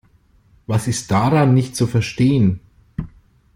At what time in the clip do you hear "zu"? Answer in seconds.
1.75-1.85